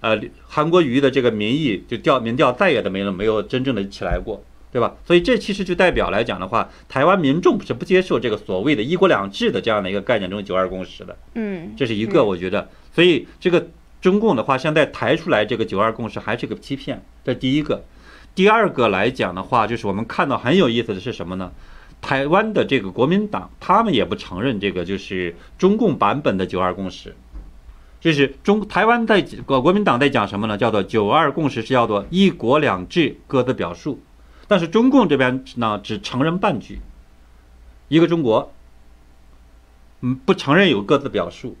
[0.00, 4.94] 呃，韩国瑜的这个民意就调民调再也都没了，没有真正的起来过，对吧？
[5.06, 11.16] 所以这其实就代表来讲的话，台湾民众是不接受这个所谓的一国两制的这样的一个概念中九二共识的。
[11.34, 13.68] 嗯，这是一个我觉得，所以这个
[14.00, 17.82] 中共的话现在抬出来这个九二共识还是个欺骗，这第一个。
[18.34, 21.50] 第二个来讲的话，就是我们看到很有意思的是什么呢？
[22.00, 27.16] 台湾的这个国民党他们也不承认这个就是中共版本的九二共识。
[28.00, 30.56] 这是中台湾在国国民党在讲什么呢？
[30.56, 34.00] 叫做“九二共识”，是叫做“一国两制”各自表述。
[34.48, 36.80] 但是中共这边呢，只承认半句，
[37.86, 38.50] 一个中国，
[40.00, 41.56] 嗯，不承认有各自表述。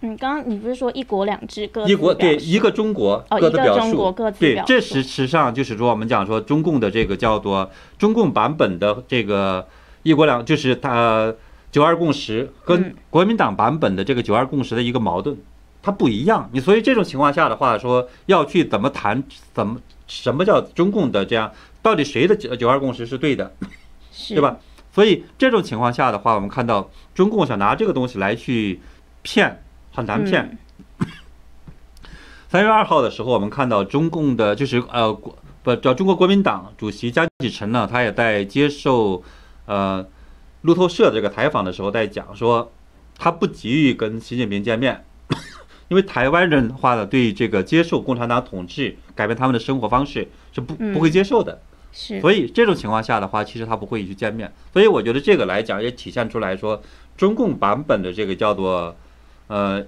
[0.00, 9.64] 嗯，刚刚你不是说一国两制各一国对一个中国各自表述，对，这实实际上就是说我们讲说中共的这个叫做中共版本的这个
[10.02, 11.32] 一国两，就是它
[11.70, 15.36] 九二共识跟国民党版本的这个九二共识的一个矛盾，
[15.80, 16.50] 它不一样。
[16.52, 19.22] 你所以这种情况下的话，说要去怎么谈，
[19.54, 23.54] 怎么什么叫中共的这样，到底谁的九九二共识是对的，
[24.28, 24.56] 对吧？
[24.92, 28.80] 所以这种情况下的话，我们看到中共想拿这个东西来去
[29.22, 29.62] 骗。
[29.94, 30.56] 很难骗。
[32.48, 39.22] 三月二号的时候，我们看到中共的，就是呃国不叫中国国民党主席江启臣呢，他也在接受
[39.66, 40.02] 呃
[40.62, 42.72] 路透社这个采访的时候，在讲说，
[43.18, 45.04] 他不急于跟习近平见面，
[45.88, 51.60] 因为台湾人的话呢，对这个接受共产党统治、改变他们的生活方式是不不会接受的。
[51.92, 52.20] 是。
[52.20, 54.50] 所以这种情况下的话，其实他不会去见面。
[54.72, 56.82] 所以我觉得这个来讲，也体现出来说，
[57.16, 58.96] 中共版本的这个叫做。
[59.48, 59.84] 呃，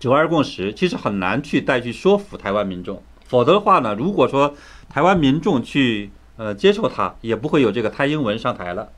[0.00, 4.56] 九二共识其实很难去再去说服台湾民众，否则的话呢，如果说
[4.88, 8.88] 台湾民众去呃接受它，也不会有这个蔡英文上台了。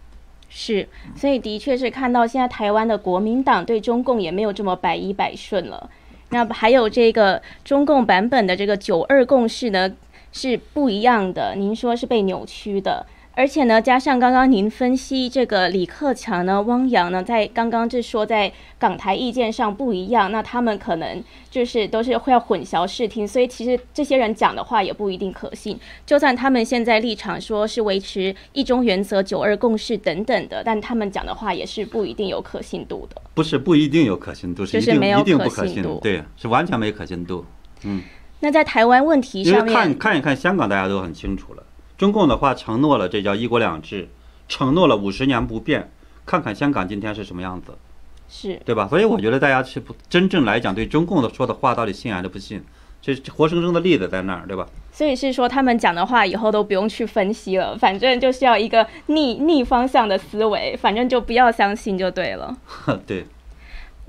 [0.48, 5.90] 是，所以的确是看到现在台湾的国民党对中共也没有这么百依百顺了。
[6.30, 9.92] 那还有这个中共版本的这个九二共识呢，
[10.32, 11.54] 是不一样的。
[11.54, 13.06] 您说是被扭曲的。
[13.34, 25.80] 而且呢，加上刚刚您分析这个李克强呢、汪洋呢，在刚刚就说在港台意见上不一样，那他们可能就是都是会要混淆视听，所以其实这些人讲的话也不一定可信。
[26.04, 33.22] 就算他们现在立场说是维持一中原则、九二共识等等的，但他们讲的话也是不一定有可信度的。
[33.32, 37.46] 不是不一定有可信度，是一定一定不可信度，对，是完全没可信度。
[37.84, 38.02] 嗯。
[38.42, 41.62] 那在台湾问题上面，看看一看香港，大家都很清楚了。
[41.96, 44.08] 中共的话承诺了，这叫一国两制，
[44.48, 45.90] 承诺了五十年不变。
[46.26, 47.72] 看看香港今天是什么样子，
[48.28, 48.88] 是对吧？
[48.88, 52.62] 所以我觉得大家是不真正来讲，对中共的说的话到底信还是不信？
[53.00, 54.66] 这活生生的例子在那儿，对吧？
[54.92, 62.56] 所以是说他们讲的话以后都不用去分析了，反正就是要一个逆逆方向的思维，反正就不要相信就对了。
[63.06, 63.26] 对。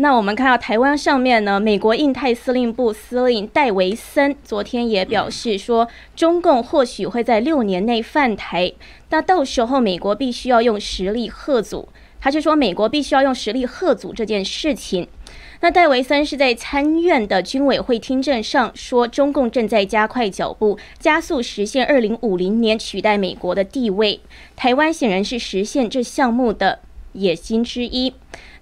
[0.04, 8.74] 那我们看到台湾上面呢，美国印太司令部司令戴维森昨天也表示说，中共或许会在六年内犯台，
[9.12, 11.88] 那到时候美国必须要用实力贺阻。
[12.20, 15.08] 他就说，美国必须要用实力贺阻这件事情。
[15.62, 24.20] 那戴维森是在参院的军委会听证上说，中共正在加快脚步，加速实现二零五零年取代美国的地位。
[24.58, 26.80] 台湾显然是实现这项目的
[27.14, 28.14] 野心之一。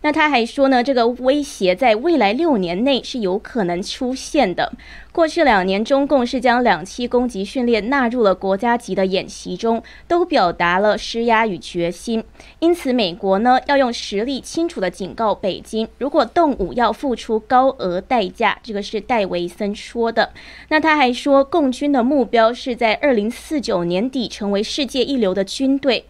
[0.04, 4.74] 那他还说呢，这个威胁在未来六年内是有可能出现的。
[5.12, 12.24] 过去两年，中共是将两栖攻击训练纳入了国家级的演习中，都表达了施压与决心。
[12.60, 18.58] 因此，美国呢要用实力清楚的警告北京，如果动武要付出高额代价。
[18.64, 20.32] 这个是戴维森说的。
[20.70, 26.06] 那他还说，共军的目标是在二零四九年底成为世界一流的军队。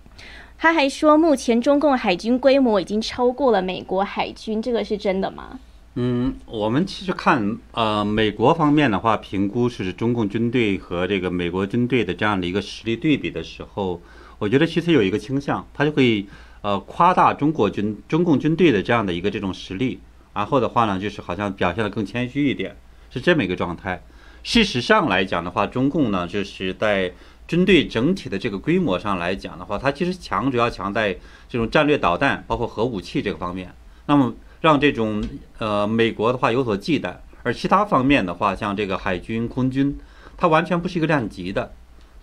[0.62, 5.60] 他还说，目前中共海军规模已经超过了美国海军，这个是真的吗？
[5.96, 14.00] 嗯，我们其实看，呃，美国方面的话，评估是中共军队和这个美国军队的这样的一个实力对比的时候，
[14.38, 16.28] 我觉得其实有一个倾向，他就会
[16.62, 20.00] 呃夸大中国军中共军队的这样的一个这种实力，
[20.32, 22.78] 然后的话呢，就是好像表现的更谦虚一点，
[23.10, 24.04] 是这么一个状态。
[24.44, 27.12] 事实上来讲的话，中共呢就是在。
[27.52, 31.14] 军队整体的这个规模上来讲的话，它其实强主要强在
[31.50, 33.76] 这种战略导弹，包括核武器这个方面。
[34.06, 35.22] 那么让这种
[35.58, 39.98] 呃美国的话有所忌惮，而其他方面的话，像这个海军、空军，
[40.38, 41.74] 它完全不是一个量级的。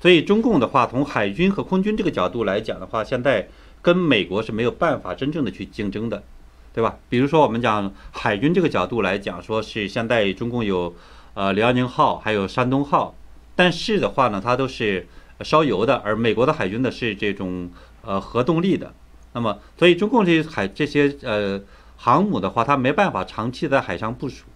[0.01, 3.47] 所以中共的话，从海军和空军这个角度来讲的话，现在
[3.83, 6.23] 跟美国是没有办法真正的去竞争的，
[6.73, 6.97] 对吧？
[7.11, 10.95] 比如说我们讲海军这个角度来讲，说是现在中共有
[11.35, 13.15] 呃辽宁号，还有山东号，
[13.55, 15.07] 但是的话呢，它都是。
[15.41, 17.71] 烧油的，而美国的海军呢是这种
[18.03, 18.93] 呃核动力的，
[19.33, 21.61] 那么所以中共这些海这些呃
[21.97, 24.47] 航母的话，它没办法长期在海上部署，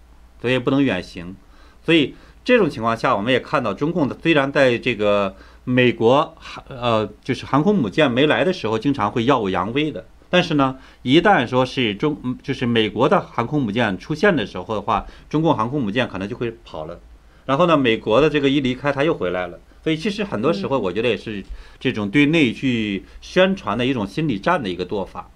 [0.40, 1.36] 所以不能远行，
[1.84, 2.14] 所以
[2.44, 16.98] 这种情况下，我们也看到中共的虽然在这个美国航呃就是航空母舰没来的时候，经常会耀武扬威的，但是呢，一旦说是中就是美国的航空母舰出现的时候的话，中共航空母舰可能就会跑了，
[17.46, 19.60] 然后呢，美国的这个一离开，它又回来了。
[19.82, 21.44] 所以其实很多时候，我觉得也是
[21.80, 25.28] 这种对内去宣传的一种心理战的一个做法。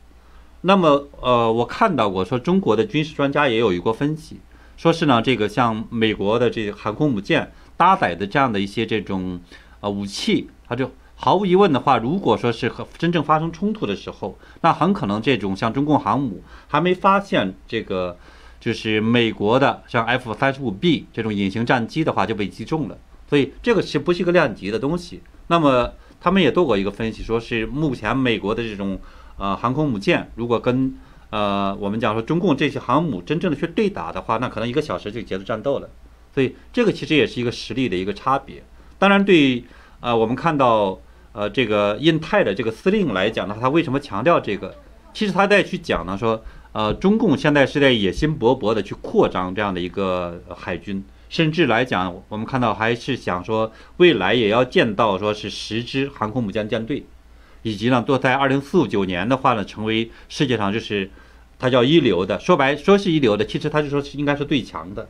[0.62, 4.38] 那么，呃，我看到过说中国的军事专家也有一个分析，
[4.76, 9.40] 说是呢，这个像美国的这个航空母舰搭载的这样的一些这种
[9.80, 18.16] 呃武器，它就毫无疑问的话，如果说是和真正发生冲突的时候，那很可能这种像中共航母还没发现这个
[18.58, 22.98] 就是美国的像 F 三十五 B 这种隐形战机的话就被击中了，
[23.28, 25.20] 所以这个是不是一个量级的东西？
[25.48, 28.98] 那么他们也做过一个分析，说是目前美国的这种
[29.36, 30.94] 呃航空母舰如果跟
[31.30, 35.88] 呃我们讲说中共这些航母真正的去对打的话，那可能一个小时就结束战斗了。
[36.34, 38.62] 所以这个其实也是一个实力的一个差别。
[38.98, 39.64] 当然，对
[40.00, 40.98] 呃我们看到。
[41.38, 44.74] 呃，这个印太的这个司令来讲呢，他为什么强调这个？
[45.12, 57.04] 其实他在去讲呢，说，呃，中共现在是在野心勃勃的去扩张这样的一个海军，甚至来讲，我们看到还是想说，未来也要建到说是十支航空母舰舰队，
[57.62, 61.10] 以及呢，都在二零四九年的话呢，成为世界上就是，
[61.58, 65.08] 它叫一流的，说白说是一流的，其实他就说是应该是最强的。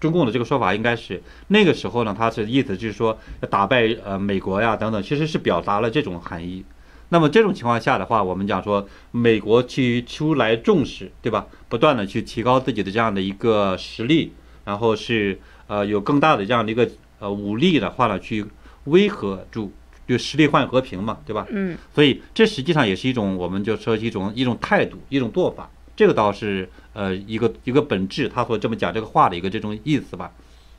[0.00, 6.64] 中共的这个说法应该是那个时候呢，他是意思就是说要打败呃美国呀等等，其实是表达了这种含义。
[7.10, 11.46] 那么这种情况下的话，我们讲说美国去出来重视，对吧？
[11.68, 14.32] 不断的去提高自己的这样的一个实力，
[14.64, 16.88] 然后是呃有更大的这样的一个
[17.18, 18.44] 呃武力的话呢，去
[18.84, 19.70] 威吓住，
[20.06, 21.46] 就实力换和平嘛，对吧？
[21.50, 21.76] 嗯。
[21.94, 25.70] 所以这实际上也是一种我们就说一种一种态度，一种做法。
[25.94, 30.32] 这个倒是呃一个一个本质，他所这么讲这个话的一个这种意思吧，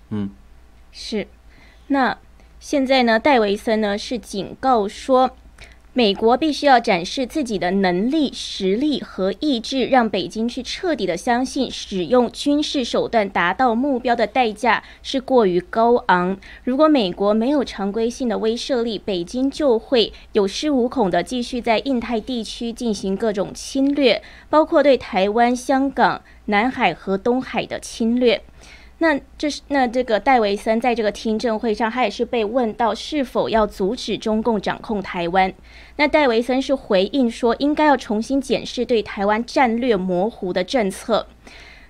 [0.09, 0.29] 嗯，
[0.91, 1.27] 是。
[1.87, 2.17] 那
[2.59, 5.35] 现在呢，戴维森呢是警告说。
[5.95, 16.35] 美国必须要展示自己的能力、实力和意志，让北京去彻底的相信，使用军事手段达到目标的代价是过于高昂。
[16.63, 28.41] 如果美国没有常规性的威慑力，北京就会有恃无恐的继续在印太地区进行各种侵略，包括对台湾、香港、南海和东海的侵略。
[29.03, 35.53] 那这是那这个戴维森在这个听证会上，他也是被问到是否要阻止中共掌控台湾。
[35.97, 41.27] 那戴维森是回应说，应该要重新检视对台湾战略模糊的政策。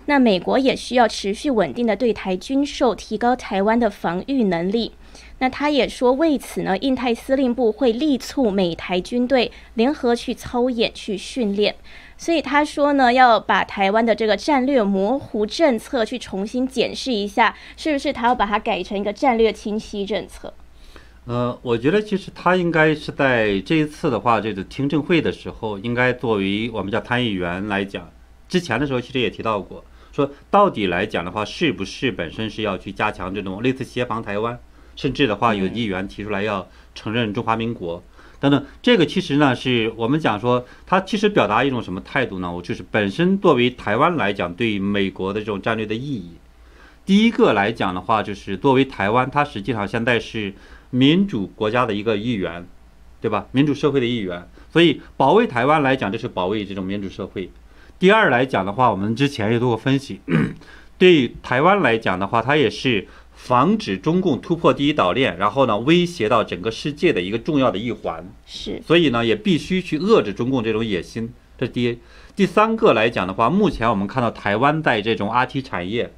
[0.08, 4.94] 那美国也需要持续稳定的对台军售，提高台湾的防御能力。
[5.38, 11.76] 那他也说，为此呢，印太司令部会力促美台军队联合去操演、去训练。
[12.24, 20.54] 所以他说呢，要把台湾的这个战略模糊政策去重新检视一下，是不是他要把它改成一个战略清晰政策？
[21.26, 28.10] 呃，我觉得其实他应该是在这一次的话，这个听证会的时候，应该作为我们叫参议员来讲，
[28.48, 34.58] 之前的时候其实也提到过，说到底来讲的话，是不是本身是要去加强这种类似协防台湾，
[34.96, 36.66] 甚至的话有议员提出来要
[36.96, 38.02] 承认中华民国。
[38.44, 42.52] 等等，这个其实呢，是我们讲说，它其实表达一种什么态度呢？
[42.52, 46.34] 我就是本身作为台湾来讲，对美国的这种战略的意义。
[47.06, 50.54] 第一个来讲的话，就是作为台湾，它实际上现在是
[50.90, 52.68] 民主国家的一个一员，
[53.22, 53.48] 对吧？
[53.54, 57.50] 民主社会的一员，所以保卫台湾来讲，这是保卫这种民主社会。
[57.98, 60.20] 第二来讲的话，我们之前也做过分析，
[61.00, 63.08] 对台湾来讲的话，它也是。
[63.36, 68.26] 防止中共突破第一岛链，然后呢，威胁到整个世界的一个重要的一环。
[68.46, 71.34] 是，所以呢，也必须去遏制中共这种野心。
[71.58, 72.00] 这是第一，
[72.36, 76.12] 第三个来讲的话，目前我们看到台湾在这种 IT 产业，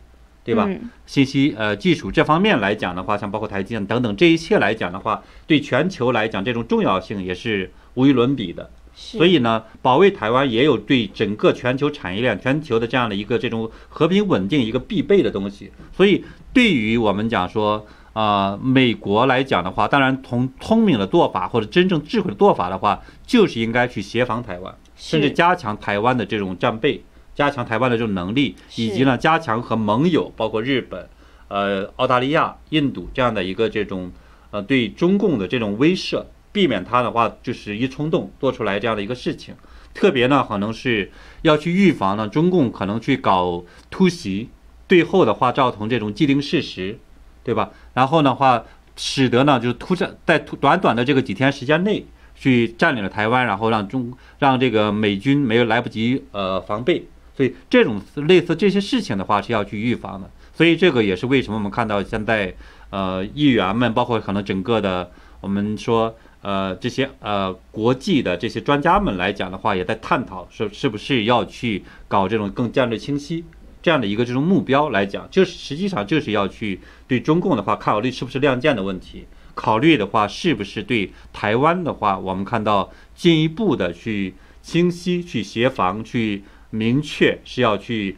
[0.44, 0.70] 对吧？
[1.06, 8.70] 信息呃技术这方面来讲的话，像包括台积电等等这一切来讲的话，对全球来讲这种重要性也是无与伦比的。
[8.96, 15.70] 所以呢，保卫台湾也有对整个全球产业链、全球的这样的一个这种和平稳定一个必备的东西。
[15.96, 16.24] 所以，
[16.54, 27.04] 对于我们讲说，啊，美国来讲的话，当然从聪明的做法或者真正智慧的做法的话，就是应该去协防台湾，甚至加强台湾的这种战备，
[27.36, 31.10] 加强台湾的这种能力，以及呢，加强和盟友，包括日本、
[31.50, 34.10] 呃，澳大利亚、印度这样的一个这种，
[34.52, 36.24] 呃，对中共的这种威慑。
[36.56, 39.54] 避免他的话就是一冲动做出来这样的一个事情，
[39.94, 44.48] 特别呢可能是要去预防呢中共可能去搞突袭，
[44.88, 46.98] 最后的话造成这种既定事实，
[47.44, 47.72] 对吧？
[47.94, 48.64] 然后的话
[48.96, 60.32] 使得呢就是突在在短短的这个几天时间内去占领了台湾，然后让中让这个美军没有来不及呃防备，所以这种类似这些事情的话是要去预防的。
[60.54, 62.56] 所以这个也是为什么我们看到现在
[62.92, 66.16] 呃议员们，包括可能整个的我们说。
[66.46, 73.44] 呃，这些呃国际的这些专家们来讲的话，也在探讨说是不是要去搞这种更战略清晰
[73.82, 79.26] 这样的一个这种目标来讲，就是实际上就是要去对中共的话考虑是不是亮剑的问题，
[79.56, 88.18] 考虑的话是不是对台湾的话，我们看到进一步的去清晰、去协防、去明确是要去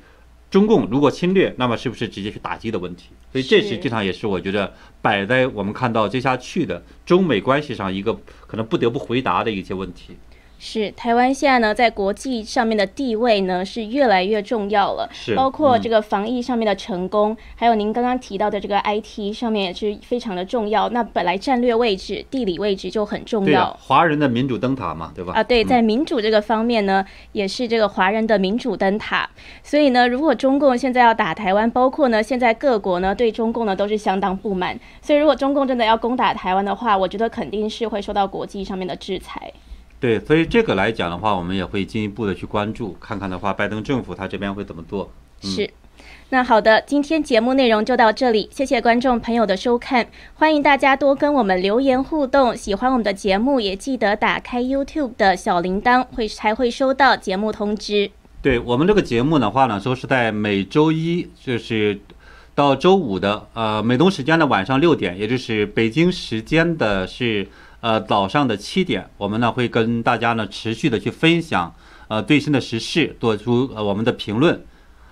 [0.52, 3.12] 中共如果侵略，那么是不是直接去打击的问题？
[3.32, 8.14] 所以这实际上也是我觉得摆在我们看到接下去的中美关系上一个
[8.48, 10.16] 可能不得不回答的一些问题。
[10.60, 20.90] 是台湾现在呢，在国际上面的地位呢是越来越重要了，是包括这个防疫上面的成功，还有您刚刚提到的这个 IT 上面也是非常的重要。
[20.90, 25.34] 那本来战略位置、地理位置就很重要，华人的民主灯塔嘛，对吧？
[25.36, 29.30] 啊，对，在民主这个方面呢，也是这个华人的民主灯塔。
[29.62, 39.54] 所以呢，如果中共现在要打台湾，包括呢现在各国呢对中共呢都是相当不满，所以如果中共真的要攻打台湾的话，我觉得肯定是会受到国际上面的制裁。
[40.00, 45.12] 对，所以这个来讲的话，我们也会进一步的去关注，看看的话，拜登政府他这边会怎么做。
[45.42, 45.68] 是，
[46.30, 52.56] 那好的，今天节目内容就到这里，谢谢观众朋友的收看，欢迎大家多跟我们留言互动。
[52.56, 58.12] 喜欢我们的节目，也记得打开 YouTube 的小铃铛，会才会收到节目通知。
[58.44, 62.00] 对我们这个节目的话呢，说是在每周一就是
[62.54, 67.48] 到周五的呃美东时间的晚上六点，也就是北京时间的是。
[67.88, 71.74] 呃，早上的七点，我们呢会跟大家呢持续的去分享
[72.10, 74.62] 呃最新的时事，做出呃我们的评论，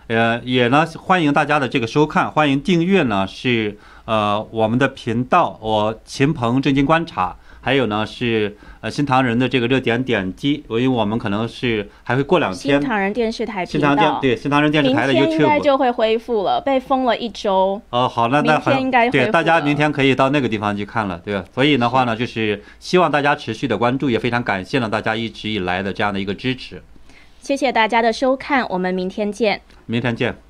[0.08, 7.38] 呃也呢欢迎大家的这个收看，欢迎订阅呢是呃我们的频道，我秦鹏正经观察。
[7.66, 12.80] 还有呢是呃新唐人的这个热点点击，因为我们可能是还会过两天。
[12.80, 17.82] 新唐人电视台新唐电对新唐人电视台的 YouTube 应该就会恢复了，被封了一周。
[17.90, 21.44] 哦，好，那那明天应该对大家明天可以到那个地方去看了，对吧？
[21.56, 26.84] 所以的话呢，就是希望大家持续的关注，也非常感谢了大家一直以来的这样的一个支持。
[27.42, 29.62] 谢谢大家的收看，我们明天见。
[29.88, 30.45] 明天见。